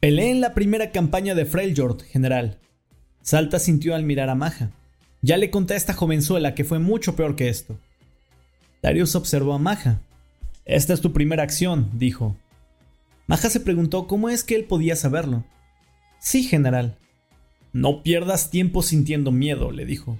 Peleé 0.00 0.30
en 0.30 0.40
la 0.40 0.54
primera 0.54 0.90
campaña 0.90 1.34
de 1.34 1.44
Freljord, 1.44 2.02
general. 2.02 2.58
Salta 3.22 3.58
sintió 3.58 3.94
al 3.94 4.04
mirar 4.04 4.28
a 4.28 4.34
Maja. 4.34 4.70
Ya 5.22 5.36
le 5.36 5.50
conté 5.50 5.74
a 5.74 5.76
esta 5.76 5.94
jovenzuela 5.94 6.54
que 6.54 6.64
fue 6.64 6.78
mucho 6.78 7.14
peor 7.14 7.36
que 7.36 7.48
esto. 7.48 7.78
Darius 8.82 9.14
observó 9.14 9.54
a 9.54 9.58
Maja. 9.58 10.00
Esta 10.64 10.92
es 10.92 11.00
tu 11.00 11.12
primera 11.12 11.42
acción, 11.42 11.90
dijo. 11.94 12.36
Maja 13.26 13.48
se 13.48 13.60
preguntó 13.60 14.06
cómo 14.06 14.28
es 14.28 14.42
que 14.42 14.56
él 14.56 14.64
podía 14.64 14.96
saberlo. 14.96 15.44
Sí, 16.20 16.42
general. 16.42 16.96
No 17.72 18.02
pierdas 18.02 18.50
tiempo 18.50 18.82
sintiendo 18.82 19.30
miedo, 19.30 19.70
le 19.70 19.86
dijo. 19.86 20.18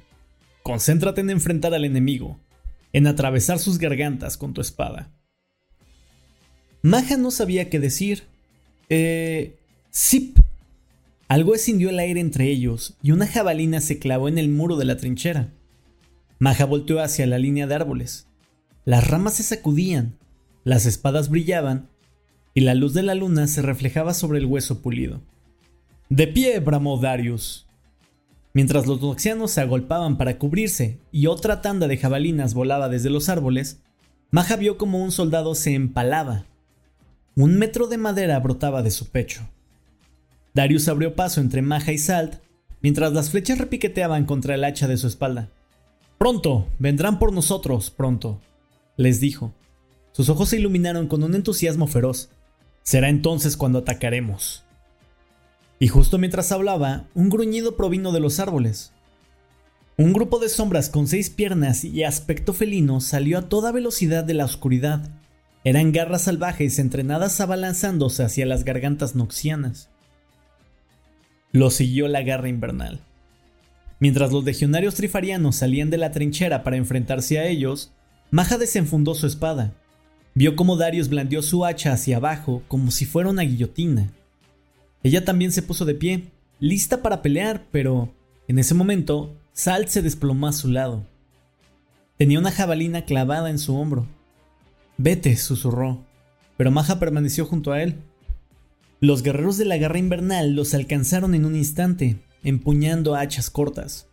Concéntrate 0.62 1.20
en 1.20 1.30
enfrentar 1.30 1.74
al 1.74 1.84
enemigo, 1.84 2.38
en 2.92 3.08
atravesar 3.08 3.58
sus 3.58 3.78
gargantas 3.78 4.36
con 4.36 4.54
tu 4.54 4.60
espada. 4.60 5.10
Maja 6.82 7.16
no 7.16 7.30
sabía 7.30 7.68
qué 7.68 7.80
decir. 7.80 8.24
Eh... 8.88 9.56
Zip. 9.94 10.38
Algo 11.28 11.54
escindió 11.54 11.90
el 11.90 11.98
aire 11.98 12.20
entre 12.20 12.50
ellos 12.50 12.96
y 13.02 13.12
una 13.12 13.26
jabalina 13.26 13.80
se 13.80 13.98
clavó 13.98 14.28
en 14.28 14.38
el 14.38 14.48
muro 14.48 14.76
de 14.76 14.84
la 14.84 14.96
trinchera. 14.96 15.52
Maja 16.38 16.64
volteó 16.64 17.00
hacia 17.00 17.26
la 17.26 17.38
línea 17.38 17.66
de 17.66 17.74
árboles. 17.74 18.26
Las 18.84 19.06
ramas 19.06 19.34
se 19.34 19.42
sacudían, 19.42 20.18
las 20.64 20.86
espadas 20.86 21.30
brillaban 21.30 21.88
y 22.54 22.60
la 22.62 22.74
luz 22.74 22.94
de 22.94 23.02
la 23.02 23.14
luna 23.14 23.46
se 23.46 23.62
reflejaba 23.62 24.12
sobre 24.14 24.38
el 24.38 24.46
hueso 24.46 24.82
pulido. 24.82 25.20
De 26.08 26.26
pie, 26.26 26.60
bramó 26.60 26.98
Darius. 26.98 27.66
Mientras 28.54 28.86
los 28.86 29.00
noxianos 29.00 29.52
se 29.52 29.62
agolpaban 29.62 30.18
para 30.18 30.38
cubrirse 30.38 30.98
y 31.10 31.26
otra 31.26 31.62
tanda 31.62 31.88
de 31.88 31.96
jabalinas 31.96 32.52
volaba 32.52 32.88
desde 32.88 33.08
los 33.08 33.28
árboles, 33.28 33.80
Maja 34.30 34.56
vio 34.56 34.76
como 34.76 35.02
un 35.02 35.12
soldado 35.12 35.54
se 35.54 35.74
empalaba 35.74 36.46
un 37.34 37.56
metro 37.58 37.86
de 37.86 37.96
madera 37.96 38.38
brotaba 38.40 38.82
de 38.82 38.90
su 38.90 39.08
pecho. 39.08 39.48
Darius 40.54 40.88
abrió 40.88 41.14
paso 41.14 41.40
entre 41.40 41.62
Maja 41.62 41.92
y 41.92 41.98
Salt, 41.98 42.40
mientras 42.80 43.12
las 43.12 43.30
flechas 43.30 43.58
repiqueteaban 43.58 44.24
contra 44.24 44.54
el 44.54 44.64
hacha 44.64 44.86
de 44.88 44.96
su 44.96 45.06
espalda. 45.06 45.50
Pronto, 46.18 46.68
vendrán 46.78 47.18
por 47.18 47.32
nosotros, 47.32 47.90
pronto, 47.90 48.40
les 48.96 49.20
dijo. 49.20 49.54
Sus 50.12 50.28
ojos 50.28 50.50
se 50.50 50.58
iluminaron 50.58 51.08
con 51.08 51.22
un 51.22 51.34
entusiasmo 51.34 51.86
feroz. 51.86 52.30
Será 52.82 53.08
entonces 53.08 53.56
cuando 53.56 53.78
atacaremos. 53.78 54.64
Y 55.78 55.88
justo 55.88 56.18
mientras 56.18 56.52
hablaba, 56.52 57.08
un 57.14 57.28
gruñido 57.28 57.76
provino 57.76 58.12
de 58.12 58.20
los 58.20 58.38
árboles. 58.38 58.92
Un 59.96 60.12
grupo 60.12 60.38
de 60.38 60.48
sombras 60.48 60.88
con 60.88 61.06
seis 61.06 61.30
piernas 61.30 61.84
y 61.84 62.04
aspecto 62.04 62.52
felino 62.52 63.00
salió 63.00 63.38
a 63.38 63.48
toda 63.48 63.72
velocidad 63.72 64.24
de 64.24 64.34
la 64.34 64.44
oscuridad 64.44 65.10
eran 65.64 65.92
garras 65.92 66.22
salvajes 66.22 66.80
entrenadas 66.80 67.40
abalanzándose 67.40 68.24
hacia 68.24 68.46
las 68.46 68.64
gargantas 68.64 69.14
noxianas. 69.14 69.90
Lo 71.52 71.70
siguió 71.70 72.08
la 72.08 72.22
garra 72.22 72.48
invernal. 72.48 73.00
Mientras 74.00 74.32
los 74.32 74.42
legionarios 74.44 74.94
trifarianos 74.94 75.56
salían 75.56 75.90
de 75.90 75.98
la 75.98 76.10
trinchera 76.10 76.64
para 76.64 76.76
enfrentarse 76.76 77.38
a 77.38 77.46
ellos, 77.46 77.92
Maja 78.30 78.58
desenfundó 78.58 79.14
su 79.14 79.26
espada. 79.26 79.74
Vio 80.34 80.56
cómo 80.56 80.76
Darius 80.76 81.08
blandió 81.08 81.42
su 81.42 81.64
hacha 81.64 81.92
hacia 81.92 82.16
abajo 82.16 82.62
como 82.68 82.90
si 82.90 83.04
fuera 83.04 83.28
una 83.28 83.42
guillotina. 83.42 84.10
Ella 85.02 85.24
también 85.24 85.52
se 85.52 85.62
puso 85.62 85.84
de 85.84 85.94
pie, 85.94 86.24
lista 86.58 87.02
para 87.02 87.20
pelear, 87.20 87.66
pero 87.70 88.12
en 88.48 88.58
ese 88.58 88.74
momento 88.74 89.36
Salt 89.52 89.88
se 89.88 90.00
desplomó 90.00 90.48
a 90.48 90.52
su 90.52 90.68
lado. 90.68 91.06
Tenía 92.16 92.38
una 92.38 92.50
jabalina 92.50 93.04
clavada 93.04 93.50
en 93.50 93.58
su 93.58 93.76
hombro. 93.76 94.06
Vete, 94.96 95.36
susurró, 95.36 96.02
pero 96.56 96.70
Maja 96.70 96.98
permaneció 96.98 97.44
junto 97.44 97.72
a 97.72 97.82
él. 97.82 97.96
Los 99.02 99.24
guerreros 99.24 99.58
de 99.58 99.64
la 99.64 99.78
guerra 99.78 99.98
invernal 99.98 100.54
los 100.54 100.74
alcanzaron 100.74 101.34
en 101.34 101.44
un 101.44 101.56
instante, 101.56 102.20
empuñando 102.44 103.16
hachas 103.16 103.50
cortas. 103.50 104.06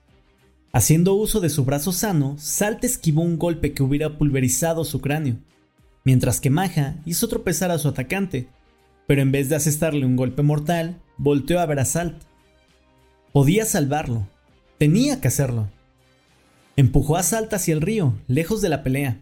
Haciendo 0.71 1.13
uso 1.13 1.41
de 1.41 1.51
su 1.51 1.63
brazo 1.63 1.91
sano, 1.91 2.37
Salt 2.39 2.83
esquivó 2.83 3.21
un 3.21 3.37
golpe 3.37 3.73
que 3.73 3.83
hubiera 3.83 4.17
pulverizado 4.17 4.83
su 4.83 4.99
cráneo, 4.99 5.35
mientras 6.03 6.41
que 6.41 6.49
Maja 6.49 6.95
hizo 7.05 7.27
tropezar 7.27 7.69
a 7.69 7.77
su 7.77 7.87
atacante, 7.87 8.47
pero 9.05 9.21
en 9.21 9.31
vez 9.31 9.47
de 9.47 9.57
asestarle 9.57 10.07
un 10.07 10.15
golpe 10.15 10.41
mortal, 10.41 10.99
volteó 11.17 11.59
a 11.59 11.67
ver 11.67 11.81
a 11.81 11.85
Salt. 11.85 12.23
Podía 13.31 13.65
salvarlo, 13.65 14.27
tenía 14.79 15.21
que 15.21 15.27
hacerlo. 15.27 15.69
Empujó 16.77 17.15
a 17.17 17.21
Salt 17.21 17.53
hacia 17.53 17.75
el 17.75 17.81
río, 17.81 18.15
lejos 18.25 18.59
de 18.63 18.69
la 18.69 18.81
pelea, 18.81 19.19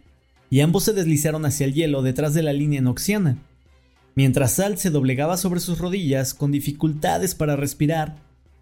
y 0.49 0.61
ambos 0.61 0.85
se 0.85 0.93
deslizaron 0.93 1.45
hacia 1.45 1.65
el 1.65 1.73
hielo 1.73 2.03
detrás 2.03 2.33
de 2.33 2.43
la 2.43 2.53
línea 2.53 2.79
noxiana. 2.79 3.43
Mientras 4.17 4.53
Sal 4.53 4.79
se 4.79 4.89
doblegaba 4.89 5.37
sobre 5.37 5.59
sus 5.59 5.77
rodillas 5.77 6.33
con 6.33 6.51
dificultades 6.51 7.35
para 7.35 7.55
respirar, 7.55 8.15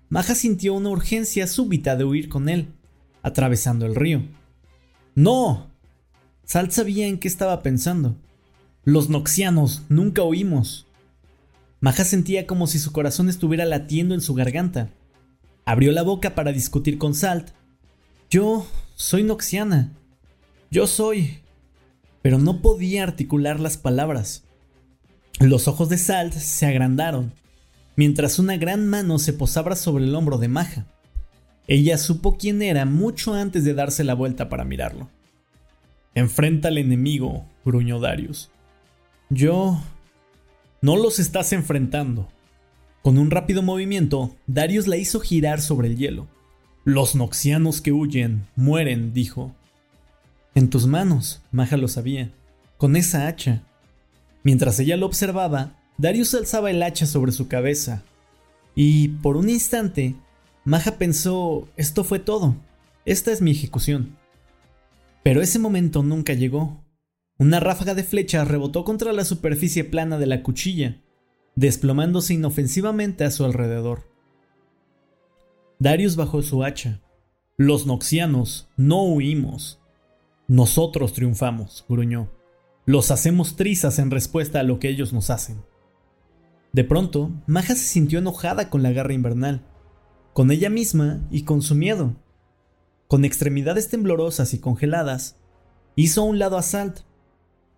Maja 0.10 0.36
sintió 0.36 0.74
una 0.74 0.90
urgencia 0.90 1.48
súbita 1.48 1.96
de 1.96 2.04
huir 2.04 2.28
con 2.28 2.50
él, 2.50 2.74
atravesando 3.22 3.86
el 3.86 3.96
río. 3.96 4.22
¡No! 5.16 5.72
Sal 6.44 6.74
sabía 6.74 7.08
en 7.08 7.20
qué 7.20 7.30
estaba 7.30 7.64
pensando. 7.64 8.18
Los 8.84 9.08
noxianos, 9.08 9.84
nunca 9.88 10.24
oímos. 10.24 10.88
Maja 11.80 12.04
sentía 12.04 12.48
como 12.48 12.68
si 12.68 12.78
su 12.78 12.92
corazón 12.92 13.30
estuviera 13.30 13.64
latiendo 13.64 14.14
en 14.14 14.20
su 14.20 14.34
garganta. 14.34 14.90
Abrió 15.64 15.94
la 15.94 16.04
boca 16.04 16.36
para 16.36 16.52
discutir 16.52 16.98
con 16.98 17.16
Salt. 17.16 17.52
Yo 18.30 18.68
soy 18.96 19.24
noxiana. 19.24 19.94
Yo 20.70 20.86
soy 20.86 21.40
pero 22.22 22.40
no 22.40 22.62
podía 22.64 23.04
articular 23.04 23.60
las 23.60 23.78
palabras. 23.78 24.45
Los 25.40 25.68
ojos 25.68 25.90
de 25.90 25.98
Salt 25.98 26.34
se 26.34 26.66
agrandaron, 26.66 27.34
mientras 27.96 28.40
una 28.40 28.56
gran 28.56 28.88
mano 28.88 29.20
se 29.20 29.34
posaba 29.34 29.76
sobre 29.76 30.06
el 30.06 30.16
hombro 30.16 30.38
de 30.38 30.48
Maja. 30.48 30.86
Ella 31.68 31.98
supo 31.98 32.38
quién 32.38 32.62
era 32.62 32.86
mucho 32.86 33.34
antes 33.34 33.64
de 33.66 33.74
darse 33.74 34.04
la 34.04 34.14
vuelta 34.14 34.48
para 34.48 34.64
mirarlo. 34.64 35.10
Enfrenta 36.14 36.70
al 36.70 36.78
enemigo, 36.78 37.46
gruñó 37.66 38.00
Darius. 38.00 38.50
Yo... 39.30 39.82
No 40.82 40.96
los 40.98 41.20
estás 41.20 41.52
enfrentando. 41.52 42.30
Con 43.02 43.18
un 43.18 43.32
rápido 43.32 43.64
movimiento, 43.64 44.36
Darius 44.46 44.88
la 44.88 44.98
hizo 44.98 45.20
girar 45.20 45.60
sobre 45.60 45.88
el 45.88 45.98
hielo. 45.98 46.28
Los 46.84 47.16
noxianos 47.16 47.82
que 47.82 47.92
huyen 47.92 48.46
mueren, 48.56 49.14
dijo. 49.14 49.56
En 50.54 50.70
tus 50.70 50.86
manos, 50.86 51.42
Maja 51.52 51.76
lo 51.78 51.88
sabía, 51.88 52.32
con 52.78 52.96
esa 52.96 53.28
hacha. 53.28 53.64
Mientras 54.46 54.80
ella 54.80 54.96
lo 54.96 55.08
observaba, 55.08 55.76
Darius 55.98 56.36
alzaba 56.36 56.70
el 56.70 56.84
hacha 56.84 57.08
sobre 57.08 57.32
su 57.32 57.48
cabeza. 57.48 58.04
Y, 58.76 59.08
por 59.08 59.38
un 59.38 59.50
instante, 59.50 60.14
Maja 60.64 61.00
pensó, 61.00 61.68
esto 61.78 62.04
fue 62.04 62.20
todo, 62.20 62.56
esta 63.06 63.32
es 63.32 63.42
mi 63.42 63.50
ejecución. 63.50 64.16
Pero 65.24 65.42
ese 65.42 65.58
momento 65.58 66.04
nunca 66.04 66.34
llegó. 66.34 66.80
Una 67.40 67.60
ráfaga 67.60 67.96
de 67.96 68.04
flecha 68.04 68.46
rebotó 68.46 68.86
contra 68.86 69.14
la 69.14 69.26
superficie 69.26 69.84
plana 69.84 70.20
de 70.20 70.28
la 70.28 70.44
cuchilla, 70.44 71.02
desplomándose 71.56 72.36
inofensivamente 72.36 73.24
a 73.24 73.32
su 73.32 73.46
alrededor. 73.46 74.08
Darius 75.80 76.16
bajó 76.16 76.44
su 76.44 76.64
hacha. 76.64 77.02
Los 77.58 77.88
noxianos 77.88 78.68
no 78.78 79.06
huimos. 79.06 79.80
Nosotros 80.48 81.14
triunfamos, 81.14 81.84
gruñó. 81.90 82.30
Los 82.86 83.12
hacemos 83.12 83.56
trizas 83.56 84.00
en 84.00 84.12
respuesta 84.12 84.60
a 84.60 84.64
lo 84.64 84.80
que 84.80 84.90
ellos 84.90 85.14
nos 85.14 85.30
hacen. 85.30 85.64
De 86.72 86.84
pronto, 86.84 87.32
Maja 87.48 87.76
se 87.76 87.86
sintió 87.86 88.20
enojada 88.20 88.70
con 88.70 88.84
la 88.84 88.92
garra 88.92 89.14
invernal, 89.14 89.66
con 90.34 90.52
ella 90.52 90.70
misma 90.70 91.26
y 91.32 91.44
con 91.44 91.62
su 91.62 91.76
miedo. 91.76 92.16
Con 93.08 93.26
extremidades 93.26 93.90
temblorosas 93.90 94.54
y 94.54 94.60
congeladas, 94.60 95.38
hizo 95.96 96.24
un 96.24 96.38
lado 96.40 96.58
a 96.58 96.62
Salt, 96.62 97.02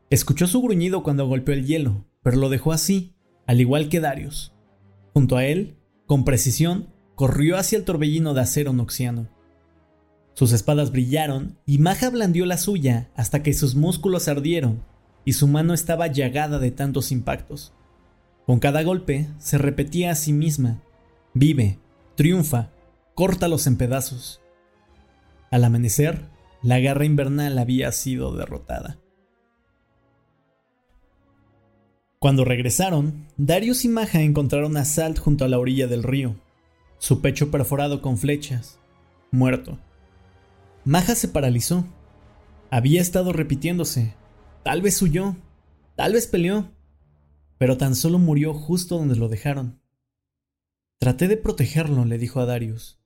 Escuchó 0.09 0.47
su 0.47 0.61
gruñido 0.61 1.03
cuando 1.03 1.27
golpeó 1.27 1.53
el 1.53 1.65
hielo, 1.65 2.05
pero 2.23 2.37
lo 2.37 2.47
dejó 2.47 2.71
así, 2.71 3.13
al 3.45 3.59
igual 3.59 3.89
que 3.89 3.99
Darius. 3.99 4.53
Junto 5.13 5.35
a 5.35 5.43
él, 5.43 5.75
con 6.05 6.23
precisión, 6.23 6.93
corrió 7.15 7.57
hacia 7.57 7.77
el 7.77 7.83
torbellino 7.83 8.33
de 8.33 8.39
acero 8.39 8.71
noxiano. 8.71 9.27
Sus 10.33 10.53
espadas 10.53 10.93
brillaron 10.93 11.57
y 11.65 11.79
Maja 11.79 12.09
blandió 12.09 12.45
la 12.45 12.57
suya 12.57 13.11
hasta 13.15 13.43
que 13.43 13.53
sus 13.53 13.75
músculos 13.75 14.29
ardieron 14.29 14.81
y 15.27 15.34
su 15.34 15.46
mano 15.50 15.74
estaba 15.74 16.07
llagada 16.07 16.57
de 16.57 16.72
tantos 16.72 17.12
impactos. 17.12 17.74
Con 18.46 18.60
cada 18.60 18.81
golpe 18.84 19.27
se 19.39 19.57
repetía 19.57 20.12
a 20.12 20.15
sí 20.15 20.31
misma, 20.31 20.81
vive, 21.34 21.79
triunfa, 22.15 22.69
córtalos 23.13 23.67
en 23.67 23.75
pedazos. 23.75 24.39
Al 25.51 25.65
amanecer, 25.65 26.22
la 26.63 26.79
guerra 26.79 27.03
invernal 27.03 27.57
había 27.57 27.91
sido 27.91 28.38
derrotada. 28.38 29.00
Cuando 32.19 32.46
regresaron, 32.46 33.27
Darius 33.36 33.84
y 33.84 33.89
Maja 33.89 34.22
encontraron 34.22 34.77
a 34.77 34.86
Salt 34.86 35.19
junto 35.19 35.43
a 35.43 35.50
la 35.50 35.60
orilla 35.60 35.88
del 35.88 36.03
río, 36.03 36.38
su 37.00 37.19
pecho 37.19 37.51
perforado 37.51 38.01
con 38.01 38.17
flechas, 38.17 38.79
muerto. 39.31 39.77
Maja 40.86 41.15
se 41.15 41.27
paralizó. 41.27 41.84
Había 42.69 43.01
estado 43.01 43.34
repitiéndose. 43.34 44.13
Tal 44.67 44.81
vez 44.81 45.01
huyó, 45.01 45.38
tal 45.95 46.12
vez 46.12 46.27
peleó, 46.27 46.69
pero 47.57 47.77
tan 47.77 47.95
solo 47.95 48.19
murió 48.19 48.53
justo 48.53 48.97
donde 48.97 49.15
lo 49.15 49.29
dejaron. 49.29 49.79
Traté 51.00 51.29
de 51.29 51.38
protegerlo, 51.38 52.03
le 52.03 52.17
dijo 52.17 52.41
a 52.41 52.45
Darius. 52.45 53.00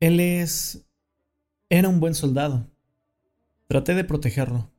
Él 0.00 0.18
es... 0.18 0.86
Era 1.68 1.90
un 1.90 2.00
buen 2.00 2.14
soldado. 2.14 2.70
Traté 3.66 3.94
de 3.94 4.04
protegerlo. 4.04 4.72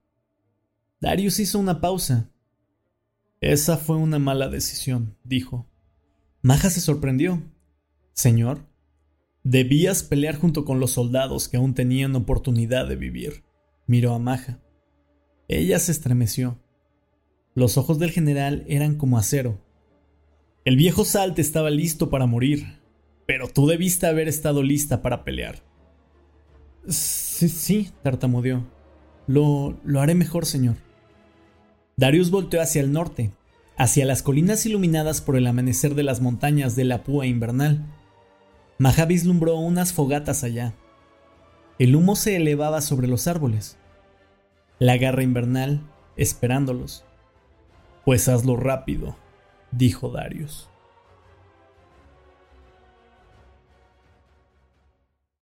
Darius 0.99 1.37
hizo 1.37 1.59
una 1.59 1.79
pausa, 1.79 2.31
esa 3.39 3.77
fue 3.77 3.95
una 3.95 4.17
mala 4.17 4.49
decisión, 4.49 5.15
dijo. 5.23 5.69
Maja 6.41 6.71
se 6.71 6.81
sorprendió. 6.81 7.39
Señor, 8.13 8.65
debías 9.43 10.01
pelear 10.01 10.39
junto 10.39 10.65
con 10.65 10.79
los 10.79 10.89
soldados 10.89 11.47
que 11.47 11.57
aún 11.57 11.75
tenían 11.75 12.15
oportunidad 12.15 12.87
de 12.87 12.95
vivir. 12.95 13.43
Miró 13.85 14.15
a 14.15 14.17
Maja. 14.17 14.62
Ella 15.57 15.77
se 15.77 15.91
estremeció. 15.91 16.57
Los 17.53 17.77
ojos 17.77 17.99
del 17.99 18.09
general 18.09 18.63
eran 18.67 18.95
como 18.95 19.19
acero. 19.19 19.59
El 20.65 20.77
viejo 20.77 21.05
Salt 21.05 21.37
estaba 21.37 21.69
listo 21.69 22.09
para 22.09 22.25
morir, 22.25 22.79
pero 23.27 23.47
tú 23.47 23.67
debiste 23.67 24.07
haber 24.07 24.27
estado 24.27 24.63
lista 24.63 25.03
para 25.03 25.23
pelear. 25.23 25.61
Sí, 26.87 27.49
sí, 27.49 27.91
tartamudeó. 28.01 28.65
Lo, 29.27 29.79
lo 29.83 30.01
haré 30.01 30.15
mejor, 30.15 30.47
señor. 30.47 30.77
Darius 31.97 32.31
volteó 32.31 32.59
hacia 32.59 32.81
el 32.81 32.91
norte, 32.91 33.31
hacia 33.77 34.05
las 34.05 34.23
colinas 34.23 34.65
iluminadas 34.65 35.21
por 35.21 35.35
el 35.35 35.45
amanecer 35.45 35.93
de 35.93 36.01
las 36.01 36.19
montañas 36.19 36.75
de 36.75 36.85
la 36.85 37.03
púa 37.03 37.27
invernal. 37.27 37.85
Maja 38.79 39.05
vislumbró 39.05 39.57
unas 39.57 39.93
fogatas 39.93 40.43
allá. 40.43 40.73
El 41.77 41.95
humo 41.95 42.15
se 42.15 42.37
elevaba 42.37 42.81
sobre 42.81 43.07
los 43.07 43.27
árboles. 43.27 43.77
La 44.83 44.97
garra 44.97 45.23
invernal 45.23 45.79
esperándolos. 46.17 47.05
Pues 48.03 48.27
hazlo 48.27 48.57
rápido, 48.57 49.15
dijo 49.71 50.09
Darius. 50.09 50.69